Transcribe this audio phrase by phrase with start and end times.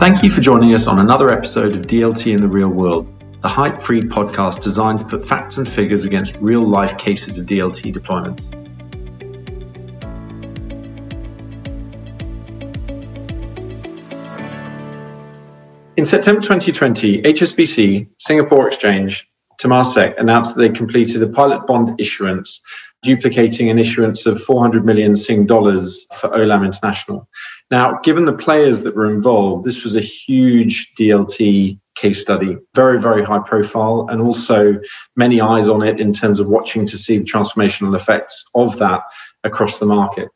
[0.00, 3.06] Thank you for joining us on another episode of DLT in the Real World,
[3.42, 7.44] the hype free podcast designed to put facts and figures against real life cases of
[7.44, 8.50] DLT deployments.
[15.98, 19.28] In September 2020, HSBC, Singapore Exchange,
[19.60, 22.62] Temasek announced that they completed a pilot bond issuance
[23.02, 27.28] duplicating an issuance of 400 million Sing dollars for Olam International.
[27.70, 33.00] Now, given the players that were involved, this was a huge DLT case study, very,
[33.00, 34.80] very high profile, and also
[35.16, 39.02] many eyes on it in terms of watching to see the transformational effects of that
[39.44, 40.28] across the market.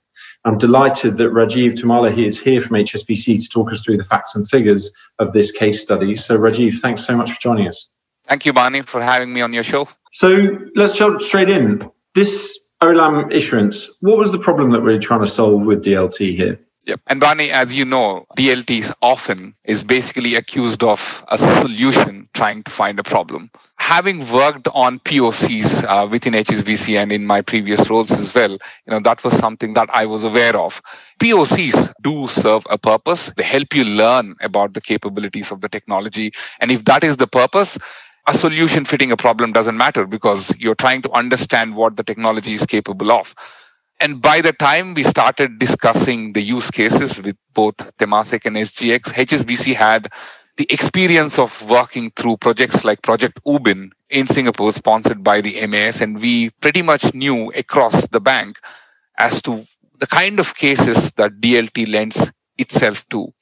[0.44, 4.34] I'm delighted that Rajiv Tummala is here from HSBC to talk us through the facts
[4.34, 6.14] and figures of this case study.
[6.16, 7.88] So, Rajiv, thanks so much for joining us.
[8.28, 9.88] Thank you, Barney, for having me on your show.
[10.12, 11.90] So, let's jump straight in.
[12.14, 16.58] This Olam issuance, what was the problem that we're trying to solve with DLT here?
[16.86, 17.00] Yep.
[17.06, 22.70] And Barney, as you know, DLT often is basically accused of a solution trying to
[22.70, 23.50] find a problem.
[23.78, 28.90] Having worked on POCs uh, within HSBC and in my previous roles as well, you
[28.90, 30.82] know, that was something that I was aware of.
[31.20, 33.32] POCs do serve a purpose.
[33.34, 36.32] They help you learn about the capabilities of the technology.
[36.60, 37.78] And if that is the purpose,
[38.26, 42.54] a solution fitting a problem doesn't matter because you're trying to understand what the technology
[42.54, 43.34] is capable of.
[44.00, 49.12] And by the time we started discussing the use cases with both Temasek and SGX,
[49.12, 50.08] HSBC had
[50.56, 56.00] the experience of working through projects like Project Ubin in Singapore, sponsored by the MAS.
[56.00, 58.58] And we pretty much knew across the bank
[59.18, 59.62] as to
[59.98, 63.32] the kind of cases that DLT lends itself to.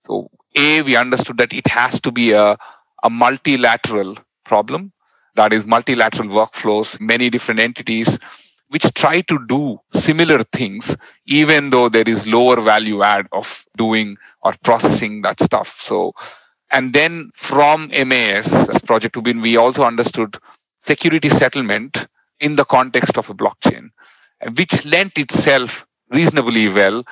[0.00, 2.56] So, A, we understood that it has to be a,
[3.02, 4.92] a multilateral problem
[5.36, 8.18] that is multilateral workflows, many different entities
[8.68, 14.16] which try to do similar things, even though there is lower value add of doing
[14.42, 15.78] or processing that stuff.
[15.80, 16.14] So,
[16.72, 18.48] and then from MAS,
[18.82, 20.36] Project Ubin, we also understood
[20.78, 22.08] security settlement
[22.40, 23.90] in the context of a blockchain,
[24.56, 27.04] which lent itself reasonably well.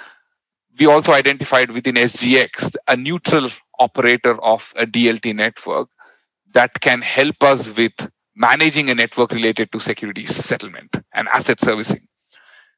[0.78, 5.89] We also identified within SGX a neutral operator of a DLT network
[6.54, 7.92] that can help us with
[8.34, 12.06] managing a network related to security settlement and asset servicing.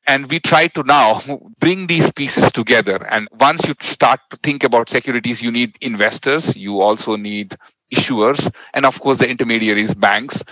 [0.06, 1.20] And we try to now
[1.58, 3.04] bring these pieces together.
[3.10, 7.56] And once you start to think about securities, you need investors, you also need
[7.92, 10.42] issuers, and of course, the intermediaries, banks,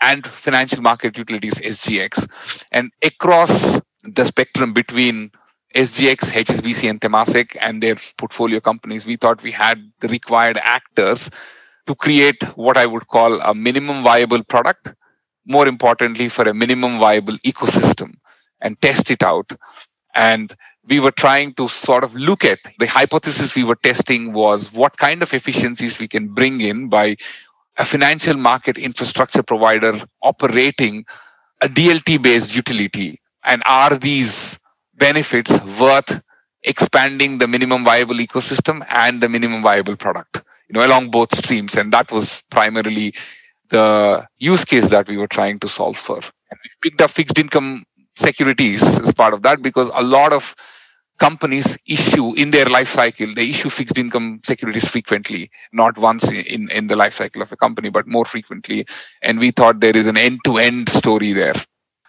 [0.00, 2.64] and financial market utilities, SGX.
[2.72, 5.30] And across the spectrum between
[5.74, 11.30] SGX, HSBC, and Temasek and their portfolio companies, we thought we had the required actors
[11.86, 14.92] to create what I would call a minimum viable product,
[15.46, 18.14] more importantly, for a minimum viable ecosystem
[18.60, 19.52] and test it out.
[20.14, 20.54] And
[20.86, 24.96] we were trying to sort of look at the hypothesis we were testing was what
[24.96, 27.16] kind of efficiencies we can bring in by
[27.78, 31.04] a financial market infrastructure provider operating
[31.60, 33.20] a DLT based utility.
[33.44, 34.58] And are these
[34.94, 36.20] benefits worth
[36.62, 40.42] expanding the minimum viable ecosystem and the minimum viable product?
[40.68, 41.74] You know, along both streams.
[41.76, 43.14] And that was primarily
[43.68, 46.16] the use case that we were trying to solve for.
[46.16, 47.84] And we picked up fixed income
[48.16, 50.54] securities as part of that because a lot of
[51.18, 56.68] companies issue in their life cycle they issue fixed income securities frequently not once in
[56.70, 58.84] in the life cycle of a company but more frequently
[59.22, 61.54] and we thought there is an end to end story there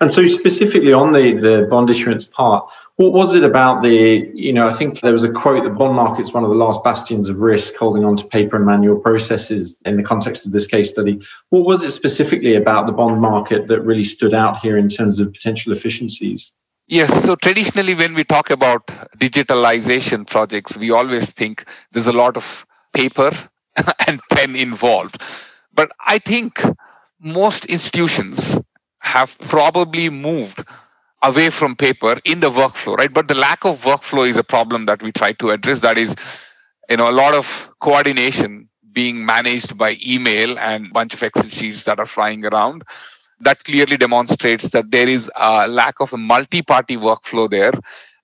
[0.01, 4.53] and so, specifically on the, the bond issuance part, what was it about the, you
[4.53, 7.28] know, I think there was a quote that bond market's one of the last bastions
[7.28, 10.89] of risk, holding on to paper and manual processes in the context of this case
[10.89, 11.19] study.
[11.50, 15.19] What was it specifically about the bond market that really stood out here in terms
[15.19, 16.53] of potential efficiencies?
[16.88, 22.38] Yes, so traditionally, when we talk about digitalization projects, we always think there's a lot
[22.38, 23.31] of paper
[24.07, 25.22] and pen involved.
[25.73, 26.61] But I think
[27.19, 28.57] most institutions
[29.00, 30.63] have probably moved
[31.25, 33.13] away from paper in the workflow, right?
[33.13, 35.81] But the lack of workflow is a problem that we try to address.
[35.81, 36.16] That is,
[36.89, 41.83] you know, a lot of coordination being managed by email and bunch of Excel sheets
[41.85, 42.83] that are flying around.
[43.41, 47.73] That clearly demonstrates that there is a lack of a multi-party workflow there.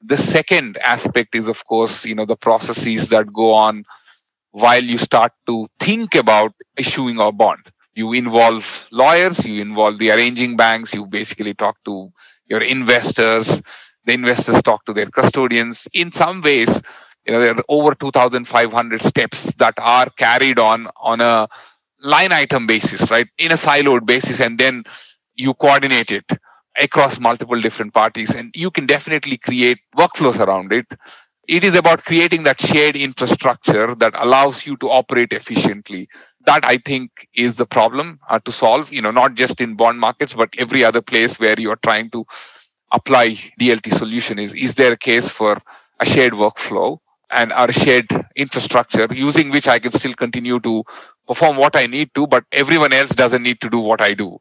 [0.02, 3.84] The second aspect is, of course, you know, the processes that go on
[4.52, 7.60] while you start to think about issuing a bond
[7.94, 12.10] you involve lawyers, you involve the arranging banks, you basically talk to
[12.52, 13.62] your investors,
[14.06, 15.88] the investors talk to their custodians.
[15.94, 16.70] In some ways,
[17.26, 21.48] you know, there are over 2,500 steps that are carried on on a
[22.04, 23.28] line item basis, right?
[23.40, 24.84] In a siloed basis, and then
[25.36, 26.26] you coordinate it
[26.80, 28.32] across multiple different parties.
[28.36, 30.88] And you can definitely create workflows around it
[31.48, 36.10] It is about creating that shared infrastructure that allows you to operate efficiently.
[36.46, 40.00] That I think is the problem uh, to solve, you know, not just in bond
[40.00, 42.26] markets, but every other place where you're trying to
[42.92, 45.62] apply DLT solution is, is there a case for
[46.00, 46.98] a shared workflow
[47.30, 50.84] and our shared infrastructure using which I can still continue to
[51.28, 54.40] perform what I need to, but everyone else doesn't need to do what I do.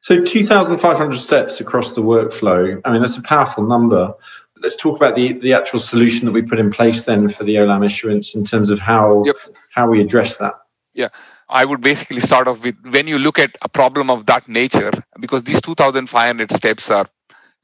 [0.00, 2.80] So 2,500 steps across the workflow.
[2.84, 4.12] I mean, that's a powerful number.
[4.60, 7.56] Let's talk about the, the actual solution that we put in place then for the
[7.56, 9.36] OLAM issuance in terms of how yep.
[9.70, 10.54] how we address that.
[10.98, 11.10] Yeah.
[11.48, 14.90] I would basically start off with when you look at a problem of that nature,
[15.20, 17.06] because these 2,500 steps are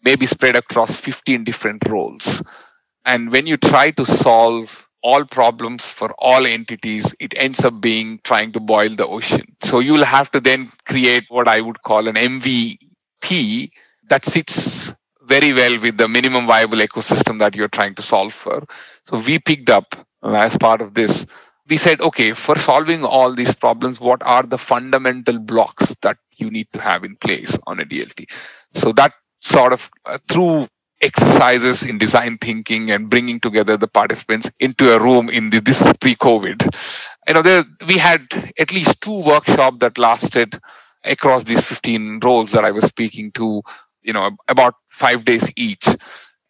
[0.05, 2.41] maybe spread across 15 different roles.
[3.05, 8.21] And when you try to solve all problems for all entities, it ends up being
[8.23, 9.57] trying to boil the ocean.
[9.65, 13.71] So you'll have to then create what I would call an MVP
[14.09, 18.63] that sits very well with the minimum viable ecosystem that you're trying to solve for.
[19.09, 21.27] So we picked up as part of this.
[21.69, 26.51] We said, okay, for solving all these problems, what are the fundamental blocks that you
[26.51, 28.31] need to have in place on a DLT?
[28.75, 30.69] So that sort of uh, through
[31.05, 35.83] exercises in design thinking and bringing together the participants into a room in the, this
[36.01, 36.75] pre-COVID.
[37.29, 38.27] You know, there, we had
[38.59, 40.59] at least two workshops that lasted
[41.05, 43.63] across these 15 roles that I was speaking to,
[44.03, 45.87] you know, about five days each.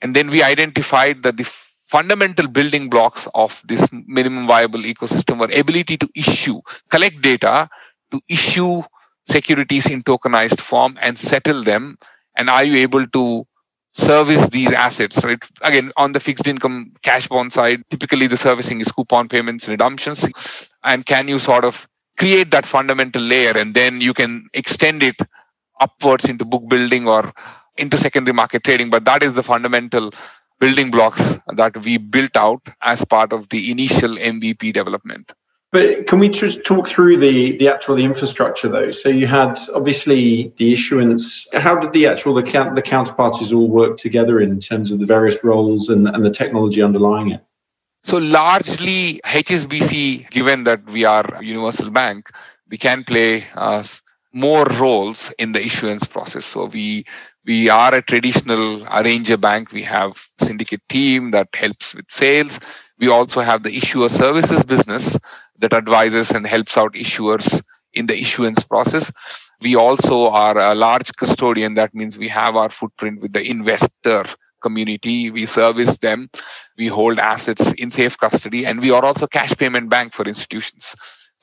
[0.00, 1.50] And then we identified that the
[1.86, 6.60] fundamental building blocks of this minimum viable ecosystem were ability to issue,
[6.90, 7.68] collect data,
[8.10, 8.82] to issue
[9.28, 11.96] securities in tokenized form and settle them.
[12.36, 13.46] And are you able to
[13.94, 15.22] service these assets?
[15.24, 15.42] Right?
[15.62, 20.26] Again on the fixed income cash bond side typically the servicing is coupon payments redemptions.
[20.82, 21.88] And can you sort of
[22.18, 25.16] create that fundamental layer and then you can extend it
[25.80, 27.32] upwards into book building or
[27.76, 28.90] into secondary market trading?
[28.90, 30.12] But that is the fundamental
[30.60, 35.32] building blocks that we built out as part of the initial mvp development
[35.74, 38.92] but can we just talk through the the actual the infrastructure though?
[38.92, 41.48] So you had obviously the issuance.
[41.52, 45.04] How did the actual the count the counterparties all work together in terms of the
[45.04, 47.44] various roles and, and the technology underlying it?
[48.04, 52.30] So largely HSBC, given that we are a universal bank,
[52.70, 53.82] we can play uh,
[54.32, 56.44] more roles in the issuance process.
[56.44, 57.04] So we
[57.46, 59.72] we are a traditional arranger bank.
[59.72, 62.58] We have syndicate team that helps with sales.
[62.98, 65.18] We also have the issuer services business
[65.58, 67.62] that advises and helps out issuers
[67.92, 69.12] in the issuance process.
[69.60, 71.74] We also are a large custodian.
[71.74, 74.24] That means we have our footprint with the investor
[74.62, 75.30] community.
[75.30, 76.30] We service them.
[76.78, 78.64] We hold assets in safe custody.
[78.66, 80.94] And we are also cash payment bank for institutions.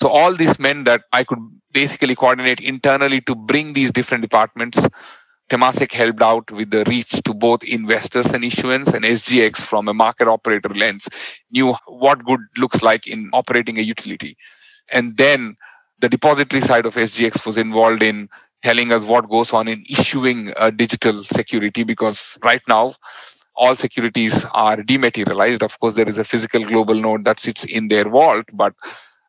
[0.02, 1.40] So all these meant that I could
[1.72, 4.80] basically coordinate internally to bring these different departments
[5.52, 9.94] Temasek helped out with the reach to both investors and issuance, and SGX from a
[9.94, 11.10] market operator lens
[11.52, 14.38] knew what good looks like in operating a utility.
[14.94, 15.58] And then
[16.00, 18.30] the depository side of SGX was involved in
[18.64, 22.94] telling us what goes on in issuing a digital security because right now
[23.56, 25.64] all securities are dematerialized.
[25.64, 28.74] Of course, there is a physical global note that sits in their vault, but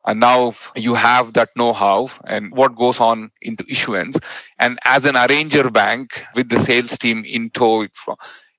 [0.06, 4.18] and now you have that know-how and what goes on into issuance.
[4.58, 7.86] And as an arranger bank with the sales team in tow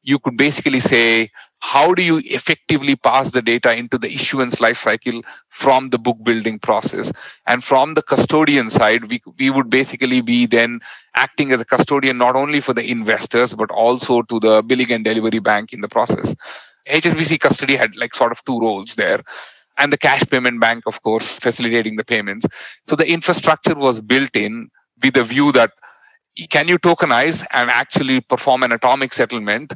[0.04, 5.23] you could basically say how do you effectively pass the data into the issuance lifecycle
[5.47, 7.12] from the book building process?
[7.47, 10.81] And from the custodian side we, we would basically be then
[11.16, 15.06] acting as a custodian not only for the investors but also to the billing and
[15.06, 16.35] delivery bank in the process.
[16.90, 19.21] Hsbc custody had like sort of two roles there
[19.77, 22.45] and the cash payment bank, of course, facilitating the payments.
[22.87, 24.69] So the infrastructure was built in
[25.01, 25.71] with the view that
[26.49, 29.73] can you tokenize and actually perform an atomic settlement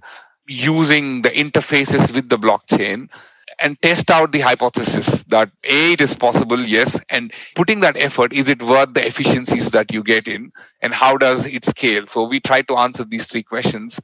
[0.48, 3.08] using the interfaces with the blockchain
[3.60, 8.34] and test out the hypothesis that a it is possible yes and putting that effort
[8.34, 10.52] is it worth the efficiencies that you get in
[10.82, 14.00] and how does it scale so we try to answer these three questions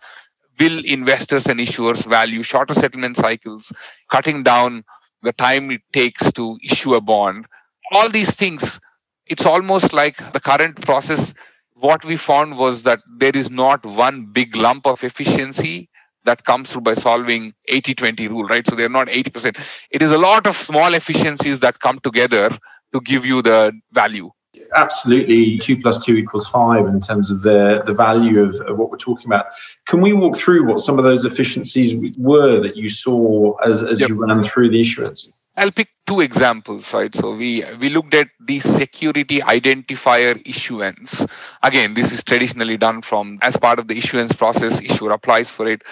[0.59, 3.71] will investors and issuers value shorter settlement cycles
[4.11, 4.83] cutting down
[5.23, 7.47] the time it takes to issue a bond,
[7.91, 8.79] all these things,
[9.27, 11.33] it's almost like the current process.
[11.75, 15.89] What we found was that there is not one big lump of efficiency
[16.25, 18.67] that comes through by solving 80 20 rule, right?
[18.67, 19.57] So they're not 80%.
[19.91, 22.49] It is a lot of small efficiencies that come together
[22.93, 24.31] to give you the value
[24.75, 28.89] absolutely two plus two equals five in terms of the, the value of, of what
[28.91, 29.47] we're talking about.
[29.87, 33.99] Can we walk through what some of those efficiencies were that you saw as, as
[33.99, 34.09] yep.
[34.09, 35.29] you ran through the issuance?
[35.55, 37.13] I'll pick two examples, right?
[37.13, 41.27] So we we looked at the security identifier issuance.
[41.61, 44.81] Again, this is traditionally done from as part of the issuance process.
[44.81, 45.83] Issuer applies for it,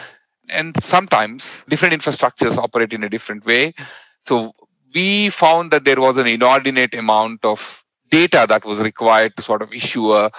[0.50, 3.76] and sometimes different infrastructures operate in a different way.
[4.22, 4.54] So
[4.96, 9.64] we found that there was an inordinate amount of data that was required to sort
[9.64, 10.32] of issue a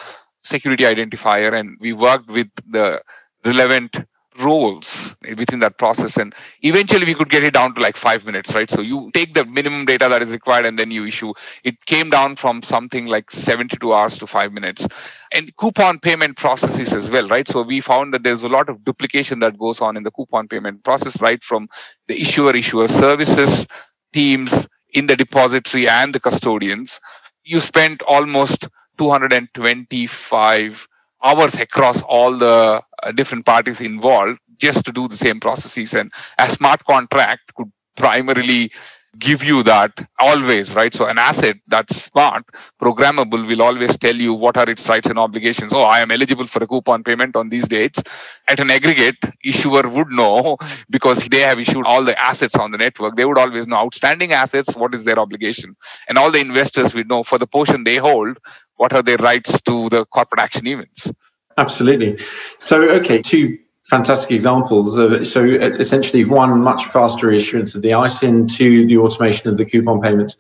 [0.45, 3.03] security identifier, and we worked with the
[3.45, 3.97] relevant
[4.41, 8.55] roles within that process and eventually we could get it down to like five minutes
[8.55, 8.71] right?
[8.71, 11.35] So you take the minimum data that is required and then you issue.
[11.65, 14.87] It came down from something like 72 hours to five minutes.
[15.33, 17.47] And coupon payment processes as well right?
[17.49, 20.49] So we found that there's a lot of duplication that goes on in the coupon
[20.49, 21.69] payment process right from
[22.09, 23.67] the issuer issuer services
[24.15, 27.01] teams in the depository and the custodians
[27.45, 28.69] you spent almost
[28.99, 30.89] 225
[31.23, 35.95] hours across all the uh, different parties involved just to do the same processes.
[35.95, 38.73] And a smart contract could primarily
[39.19, 40.95] give you that always, right?
[40.95, 42.45] So an asset that's smart,
[42.81, 45.73] programmable will always tell you what are its rights and obligations.
[45.73, 48.03] Oh, I am eligible for a coupon payment on these dates.
[48.49, 50.57] At an aggregate, issuer would know
[50.91, 53.17] because they have issued all the assets on the network.
[53.17, 55.77] They would always know outstanding assets, what is their obligation.
[56.09, 58.39] And all the investors would know for the portion they hold,
[58.77, 61.13] what are their rights to the corporate action events.
[61.59, 62.19] Absolutely.
[62.59, 64.97] So, okay, two fantastic examples.
[64.97, 69.65] Of, so, essentially, one much faster issuance of the ISIN to the automation of the
[69.65, 70.37] coupon payments.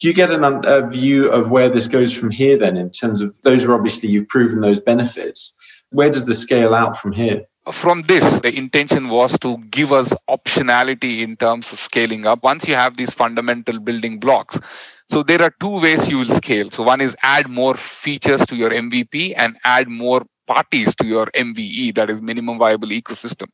[0.00, 2.56] Do you get an, a view of where this goes from here?
[2.56, 5.52] Then, in terms of those are obviously you've proven those benefits.
[5.90, 7.44] Where does the scale out from here?
[7.72, 12.44] From this, the intention was to give us optionality in terms of scaling up.
[12.44, 14.60] Once you have these fundamental building blocks,
[15.08, 16.70] so there are two ways you will scale.
[16.70, 21.26] So one is add more features to your MVP and add more parties to your
[21.26, 23.48] MVE, that is minimum viable ecosystem.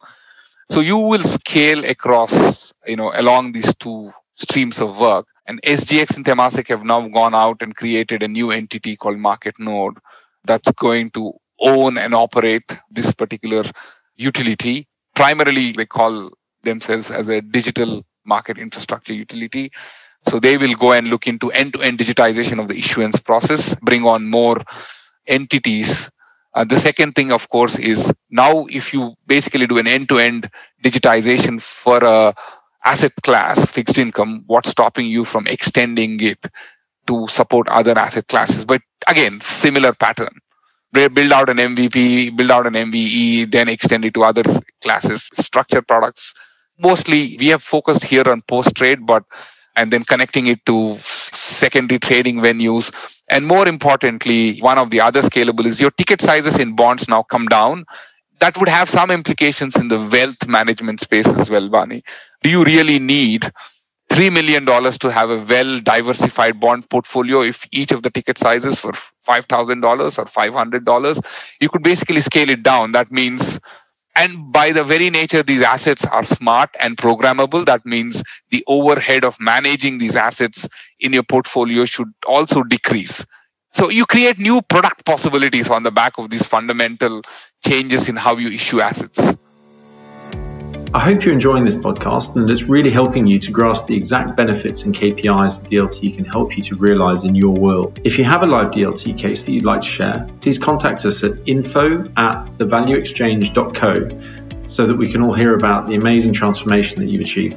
[0.71, 5.27] So you will scale across, you know, along these two streams of work.
[5.47, 9.97] And SGX and Temasek have now gone out and created a new entity called Marketnode
[10.45, 13.65] that's going to own and operate this particular
[14.17, 14.87] utility.
[15.15, 16.31] Primarily, they call
[16.63, 19.73] themselves as a digital market infrastructure utility.
[20.29, 24.31] So they will go and look into end-to-end digitization of the issuance process, bring on
[24.31, 24.59] more
[25.27, 26.11] entities
[26.55, 30.51] uh, the second thing, of course, is now if you basically do an end-to-end
[30.85, 32.35] digitization for a
[32.85, 36.39] asset class, fixed income, what's stopping you from extending it
[37.07, 38.65] to support other asset classes?
[38.65, 40.39] But again, similar pattern.
[40.93, 44.43] Build out an MVP, build out an MVE, then extend it to other
[44.83, 46.35] classes, structured products.
[46.79, 49.25] Mostly, we have focused here on post-trade, but
[49.76, 52.93] and then connecting it to secondary trading venues.
[53.31, 57.23] And more importantly, one of the other scalable is your ticket sizes in bonds now
[57.23, 57.85] come down.
[58.41, 62.02] That would have some implications in the wealth management space as well, Bani.
[62.43, 63.50] Do you really need
[64.11, 68.83] $3 million to have a well diversified bond portfolio if each of the ticket sizes
[68.83, 68.93] were
[69.26, 71.55] $5,000 or $500?
[71.61, 72.93] You could basically scale it down.
[72.93, 73.61] That means
[74.14, 77.64] and by the very nature, these assets are smart and programmable.
[77.64, 80.69] That means the overhead of managing these assets
[81.00, 83.25] in your portfolio should also decrease.
[83.73, 87.23] So you create new product possibilities on the back of these fundamental
[87.66, 89.19] changes in how you issue assets.
[90.95, 94.37] I hope you're enjoying this podcast and it's really helping you to grasp the exact
[94.37, 97.99] benefits and KPIs that DLT can help you to realize in your world.
[98.05, 101.25] If you have a live DLT case that you'd like to share, please contact us
[101.25, 107.11] at info at thevalueexchange.co so that we can all hear about the amazing transformation that
[107.11, 107.57] you've achieved.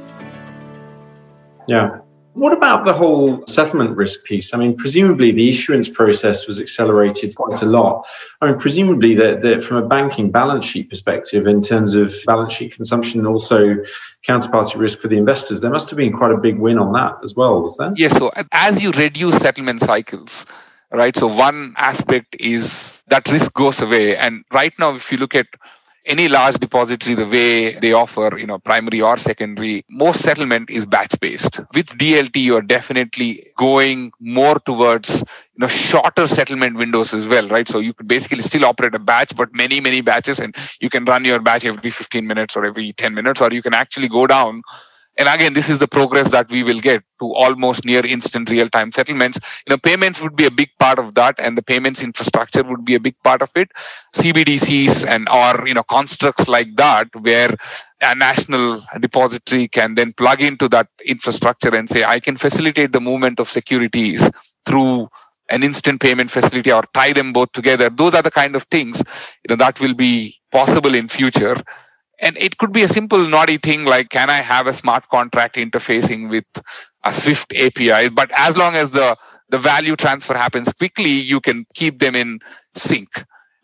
[1.68, 1.98] Yeah.
[2.36, 4.52] What about the whole settlement risk piece?
[4.52, 8.06] I mean, presumably the issuance process was accelerated quite a lot.
[8.42, 12.52] I mean, presumably that, that from a banking balance sheet perspective, in terms of balance
[12.52, 13.76] sheet consumption and also
[14.28, 17.14] counterparty risk for the investors, there must have been quite a big win on that
[17.24, 17.94] as well, was there?
[17.96, 18.14] Yes.
[18.18, 20.44] So as you reduce settlement cycles,
[20.92, 21.16] right?
[21.16, 24.14] So one aspect is that risk goes away.
[24.14, 25.46] And right now, if you look at
[26.06, 30.86] any large depository the way they offer you know primary or secondary most settlement is
[30.86, 37.26] batch based with dlt you're definitely going more towards you know shorter settlement windows as
[37.26, 37.68] well right?
[37.68, 41.04] So you could basically still operate a batch but many many batches and you can
[41.04, 44.26] run your batch every 15 minutes or every 10 minutes or you can actually go
[44.26, 44.62] down
[45.18, 48.68] and again this is the progress that we will get to almost near instant real
[48.68, 49.38] time settlements.
[49.66, 52.84] You know payments would be a big part of that and the payments infrastructure would
[52.84, 53.70] be a big part of it.
[54.14, 57.54] Cbdcs and or you know constructs like that where
[58.00, 63.00] a national depository can then plug into that infrastructure and say i can facilitate the
[63.00, 64.28] movement of securities
[64.66, 65.08] through
[65.50, 67.88] an instant payment facility or tie them both together.
[67.88, 71.56] Those are the kind of things you know that will be possible in future
[72.20, 75.56] and it could be a simple naughty thing like can i have a smart contract
[75.56, 76.44] interfacing with
[77.04, 79.16] a swift api but as long as the
[79.48, 82.38] the value transfer happens quickly you can keep them in
[82.74, 83.08] sync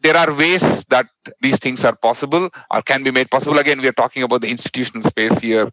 [0.02, 1.06] there are ways that
[1.40, 3.58] these things are possible or can be made possible.
[3.58, 5.70] Again, we are talking about the institutional space here,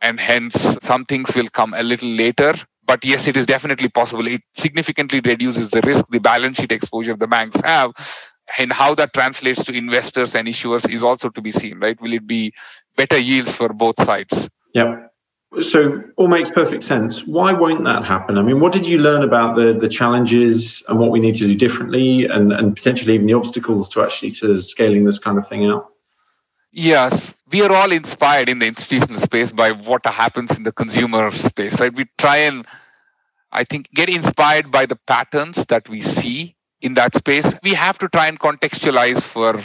[0.00, 2.54] and hence some things will come a little later.
[2.84, 4.26] But yes, it is definitely possible.
[4.28, 7.90] It significantly reduces the risk, the balance sheet exposure the banks have,
[8.58, 12.00] and how that translates to investors and issuers is also to be seen, right?
[12.00, 12.52] Will it be
[12.96, 14.48] better yields for both sides?
[14.74, 15.06] Yeah.
[15.60, 17.26] So all makes perfect sense.
[17.26, 18.36] Why won't that happen?
[18.36, 21.46] I mean, what did you learn about the the challenges and what we need to
[21.46, 25.46] do differently and, and potentially even the obstacles to actually to scaling this kind of
[25.46, 25.88] thing out?
[26.72, 31.30] Yes, we are all inspired in the institutional space by what happens in the consumer
[31.32, 31.94] space, right?
[31.94, 32.66] We try and
[33.50, 37.54] I think get inspired by the patterns that we see in that space.
[37.62, 39.60] We have to try and contextualize for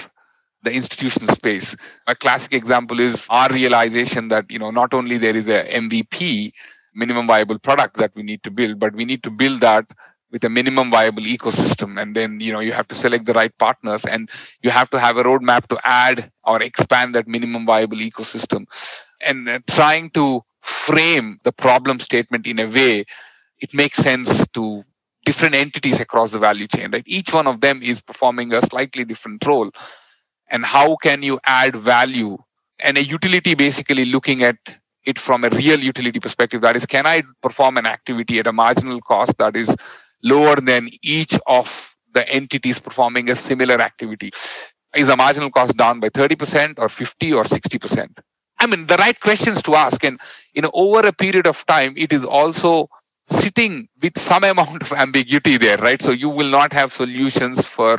[0.64, 1.76] the institution space.
[2.08, 6.54] A classic example is our realization that you know not only there is a MVP
[6.94, 9.86] minimum viable product that we need to build, but we need to build that
[10.32, 13.58] with a minimum viable ecosystem and then you know you have to select the right
[13.58, 14.30] partners and
[14.62, 18.66] you have to have a roadmap to add or expand that minimum viable ecosystem
[19.20, 23.04] and uh, trying to frame the problem statement in a way
[23.60, 24.84] it makes sense to
[25.26, 27.04] different entities across the value chain right?
[27.06, 29.72] Each one of them is performing a slightly different role.
[30.50, 32.38] And how can you add value?
[32.80, 34.58] And a utility basically looking at
[35.06, 38.54] it from a real utility perspective that is can i perform an activity at a
[38.54, 39.76] marginal cost that is
[40.24, 44.32] lower than each of the entities performing a similar activity?
[44.96, 48.20] Is a marginal cost down by 30% or 50 or 60%
[48.60, 50.04] i mean the right questions to ask.
[50.04, 50.20] And
[50.54, 52.90] you know over a period of time it is also
[53.30, 57.98] sitting with some amount of ambiguity there right so you will not have solutions for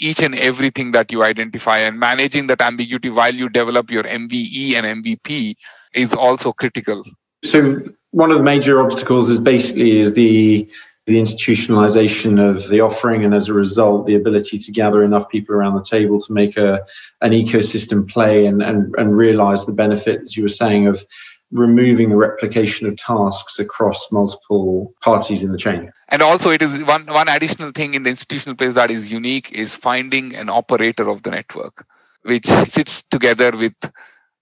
[0.00, 4.74] each and everything that you identify and managing that ambiguity while you develop your MVE
[4.74, 5.54] and MVP
[5.94, 7.04] is also critical.
[7.44, 10.68] So one of the major obstacles is basically is the
[11.06, 15.54] the institutionalization of the offering and as a result the ability to gather enough people
[15.54, 16.80] around the table to make a
[17.20, 21.04] an ecosystem play and and, and realize the benefits you were saying of
[21.52, 25.90] removing replication of tasks across multiple parties in the chain.
[26.08, 29.50] And also, it is one one additional thing in the institutional place that is unique
[29.52, 31.84] is finding an operator of the network,
[32.22, 33.74] which sits together with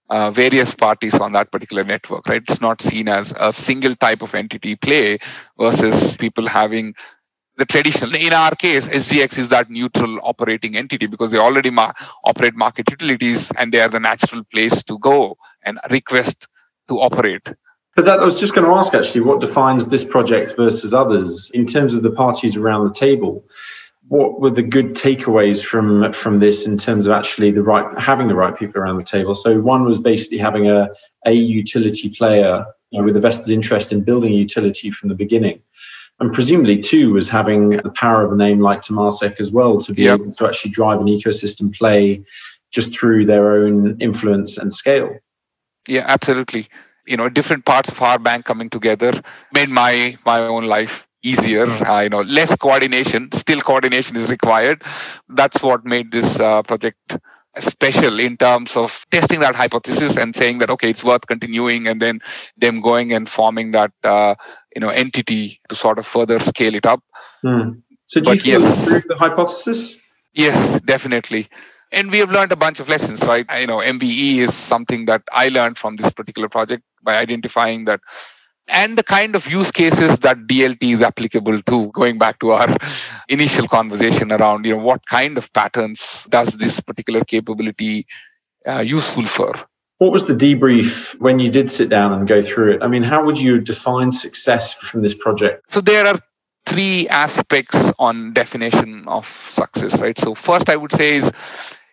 [0.09, 2.27] uh, various parties on that particular network.
[2.27, 5.19] Right, it's not seen as a single type of entity play
[5.57, 6.93] versus people having
[7.57, 11.91] the traditional in our case sgx is that neutral operating entity because they already ma-
[12.23, 16.47] operate market utilities and they are the natural place to go and request
[16.89, 17.47] to operate.
[17.95, 21.49] But that I was just going to ask actually, what defines this project versus others
[21.53, 23.43] in terms of the parties around the table?
[24.07, 28.27] What were the good takeaways from from this in terms of actually the right having
[28.27, 29.35] the right people around the table?
[29.35, 30.89] So one was basically having a
[31.25, 35.61] a utility player you know, with a vested interest in building utility from the beginning.
[36.19, 39.93] And presumably, two was having the power of a name like Temasek as well to
[39.93, 40.19] be yep.
[40.19, 42.23] able to actually drive an ecosystem play
[42.71, 45.15] just through their own influence and scale.
[45.89, 46.67] Yeah, absolutely.
[47.07, 49.11] You know, different parts of our bank coming together
[49.51, 51.65] made my my own life easier.
[51.65, 53.31] Uh, you know, less coordination.
[53.31, 54.83] Still, coordination is required.
[55.27, 57.17] That's what made this uh, project
[57.57, 61.99] special in terms of testing that hypothesis and saying that okay, it's worth continuing, and
[61.99, 62.21] then
[62.55, 64.35] them going and forming that uh,
[64.75, 67.01] you know entity to sort of further scale it up.
[67.41, 67.79] Hmm.
[68.05, 69.99] So, do but you yes, the hypothesis?
[70.35, 71.49] Yes, definitely
[71.91, 73.45] and we have learned a bunch of lessons right?
[73.59, 78.01] You know mve is something that i learned from this particular project by identifying that
[78.67, 82.75] and the kind of use cases that dlt is applicable to going back to our
[83.29, 88.05] initial conversation around you know what kind of patterns does this particular capability
[88.67, 89.53] uh, useful for?
[89.97, 92.83] What was the debrief when you did sit down and go through it?
[92.83, 95.71] I mean how would you define success from this project?
[95.71, 96.19] So there are
[96.65, 100.17] three aspects on definition of success right?
[100.17, 101.31] So first i would say is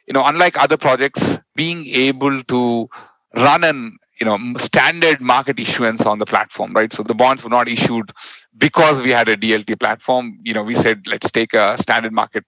[0.07, 2.89] you know unlike other projects being able to
[3.37, 6.93] run an you know standard market issuance on the platform right?
[6.93, 8.13] So the bonds were not issued
[8.57, 10.39] because we had a dlt platform.
[10.45, 12.45] You know we said let's take a standard market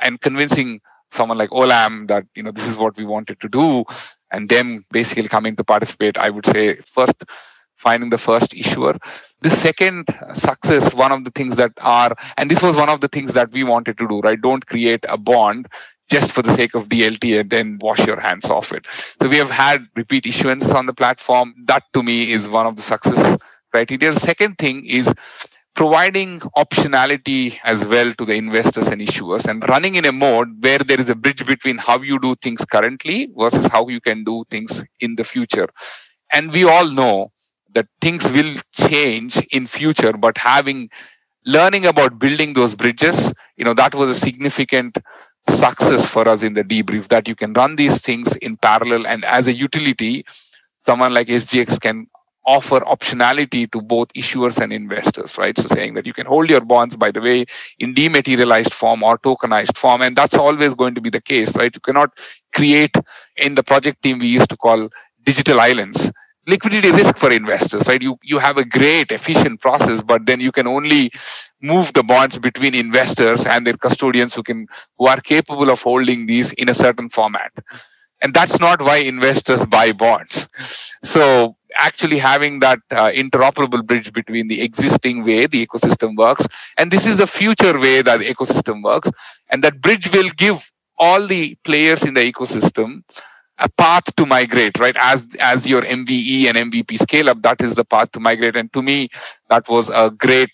[0.00, 0.80] and convincing
[1.10, 3.84] someone like olam that you know this is what we wanted to do
[4.30, 7.24] and them basically coming to participate i would say first
[7.76, 8.94] finding the first issuer.
[9.42, 13.00] The second uh, success one of the things that are and this was one of
[13.00, 14.40] the things that we wanted to do right?
[14.40, 15.66] Don't create a bond
[16.10, 18.86] just for the sake of DLT and then wash your hands off it.
[19.20, 21.54] So we have had repeat issuances on the platform.
[21.66, 23.38] That to me is one of the success
[23.72, 24.12] criteria.
[24.12, 25.12] The second thing is
[25.74, 30.78] providing optionality as well to the investors and issuers and running in a mode where
[30.78, 34.44] there is a bridge between how you do things currently versus how you can do
[34.50, 35.68] things in the future.
[36.32, 37.32] And we all know
[37.74, 40.90] that things will change in future, but having
[41.46, 44.98] learning about building those bridges, you know, that was a significant
[45.54, 49.24] success for us in the debrief that you can run these things in parallel and
[49.24, 50.24] as a utility
[50.80, 52.06] someone like sgx can
[52.46, 55.56] offer optionality to both issuers and investors, right?
[55.56, 57.46] So saying that you can hold your bonds, by the way,
[57.78, 60.02] in dematerialized form or tokenized form.
[60.02, 61.74] And that's always going to be the case, right?
[61.74, 62.10] You cannot
[62.54, 62.94] create
[63.36, 64.90] in the project team we used to call
[65.24, 66.10] digital islands
[66.46, 68.02] liquidity risk for investors right?
[68.02, 71.10] You you have a great efficient process but then you can only
[71.60, 74.66] move the bonds between investors and their custodians who can
[74.98, 77.52] who are capable of holding these in a certain format.
[78.22, 80.48] And that's not why investors buy bonds.
[81.02, 86.46] So actually having that uh, interoperable bridge between the existing way the ecosystem works
[86.78, 89.10] and this is the future way that the ecosystem works
[89.50, 93.02] and that bridge will give all the players in the ecosystem
[93.58, 97.74] a path to migrate right as as your mve and mvp scale up that is
[97.76, 99.08] the path to migrate and to me
[99.48, 100.50] that was a great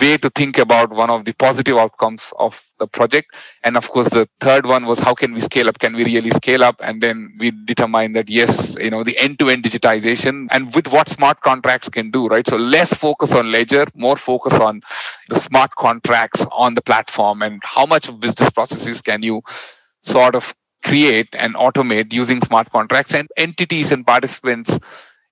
[0.00, 3.34] way to think about one of the positive outcomes of the project.
[3.62, 5.78] And of course, the third one was how can we scale up?
[5.78, 6.76] Can we really scale up?
[6.80, 11.40] And then we determined that yes, you know, the end-to-end digitization and with what smart
[11.40, 12.46] contracts can do, right?
[12.46, 14.82] So less focus on ledger, more focus on
[15.28, 19.42] the smart contracts on the platform and how much of business processes can you
[20.02, 24.78] sort of create and automate using smart contracts and entities and participants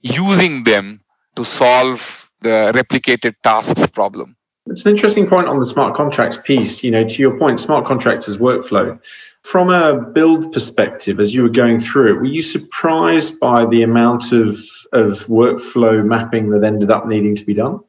[0.02, 1.00] using them
[1.37, 4.37] to solve the replicated tasks problem.
[4.66, 6.84] It's an interesting point on the smart contracts piece.
[6.84, 8.98] You know, to your point, smart contracts is workflow.
[9.42, 13.82] From a build perspective, as you were going through it, were you surprised by the
[13.82, 14.50] amount of,
[14.92, 17.80] of workflow mapping that ended up needing to be done?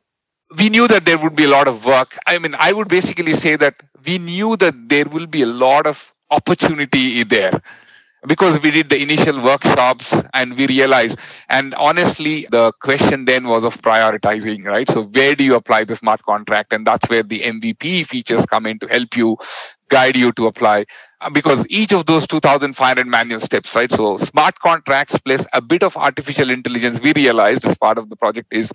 [0.58, 2.18] We knew that there would be a lot of work.
[2.26, 5.86] I mean, I would basically say that we knew that there will be a lot
[5.86, 7.62] of opportunity there.
[8.28, 13.64] Because we did the initial workshops and we realized and honestly the question then was
[13.64, 14.90] of prioritizing right?
[14.90, 16.74] So where do you apply the smart contract?
[16.74, 19.38] And that's where the mvp features come in to help you
[19.90, 20.86] guide you to apply
[21.22, 23.92] uh, because each of those 2500 manual steps right?
[23.92, 28.16] So smart contracts plus a bit of artificial intelligence we realized as part of the
[28.16, 28.72] project is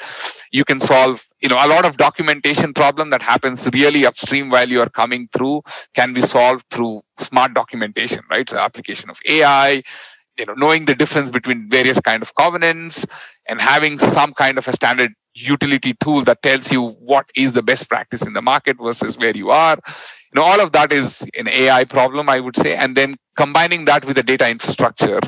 [0.53, 4.68] you can solve you know a lot of documentation problem that happens really upstream while
[4.68, 5.62] you are coming through
[5.94, 8.48] can be solved through smart documentation right?
[8.48, 9.83] So application of ai
[10.38, 13.07] you know knowing the difference between various kind of covenants
[13.48, 17.62] and having some kind of a standard utility tool that tells you what is the
[17.62, 19.79] best practice in the market versus where you are
[20.35, 23.85] you know all of that is an ai problem i would say and then combining
[23.85, 25.20] that with the data infrastructure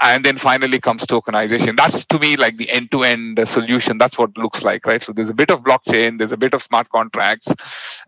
[0.00, 1.76] and then finally comes tokenization.
[1.76, 3.98] That's to me like the end-to-end solution.
[3.98, 5.02] That's what it looks like right?
[5.02, 7.52] So there's a bit of blockchain there's a bit of smart contracts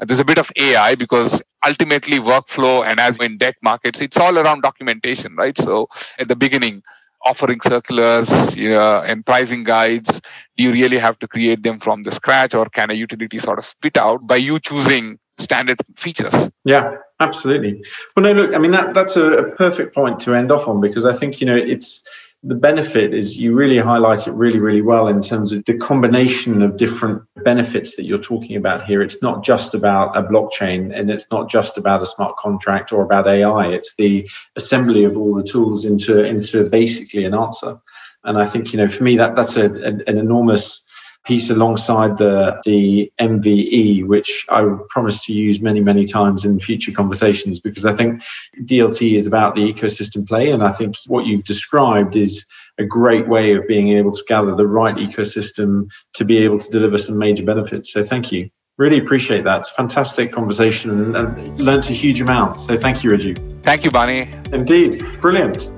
[0.00, 4.38] there's a bit of ai because ultimately workflow and as in debt markets it's all
[4.38, 5.56] around documentation right?
[5.58, 6.82] So at the beginning
[7.22, 10.20] offering circulars yeah, and pricing guides
[10.56, 13.58] do you really have to create them from the scratch or can a utility sort
[13.58, 14.26] of spit out?
[14.26, 16.50] By you choosing standard features.
[16.64, 17.84] Yeah, absolutely.
[18.14, 20.80] Well, no, look, I mean that that's a, a perfect point to end off on
[20.80, 22.02] because I think you know it's
[22.42, 26.62] the benefit is you really highlight it really really well in terms of the combination
[26.62, 31.10] of different benefits that you're talking about here it's not just about a blockchain and
[31.10, 35.34] it's not just about a smart contract or about ai it's the assembly of all
[35.34, 37.78] the tools into into basically an answer
[38.24, 40.82] and i think you know for me that that's a, an enormous
[41.24, 46.92] piece alongside the, the MVE, which I promise to use many, many times in future
[46.92, 48.22] conversations, because I think
[48.62, 50.50] DLT is about the ecosystem play.
[50.50, 52.44] And I think what you've described is
[52.78, 56.70] a great way of being able to gather the right ecosystem to be able to
[56.70, 57.92] deliver some major benefits.
[57.92, 58.48] So thank you.
[58.78, 59.58] Really appreciate that.
[59.58, 62.60] It's a fantastic conversation and, learned a huge amount.
[62.60, 63.62] So thank you, Raju.
[63.62, 64.32] Thank you, Bani.
[64.52, 65.04] Indeed.
[65.20, 65.70] Brilliant.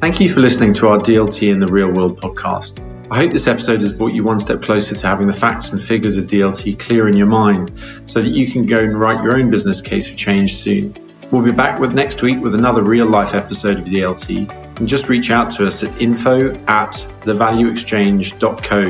[0.00, 2.80] Thank you for listening to our DLT in the Real World podcast.
[3.08, 5.80] I hope this episode has brought you one step closer to having the facts and
[5.80, 7.70] figures of DLT clear in your mind
[8.06, 10.96] so that you can go and write your own business case for change soon.
[11.30, 15.08] We'll be back with next week with another real life episode of DLT and just
[15.08, 18.80] reach out to us at info at thevalueexchange.co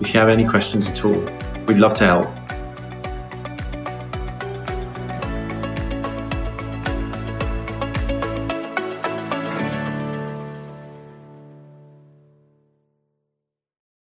[0.00, 1.20] if you have any questions at all.
[1.66, 2.39] We'd love to help.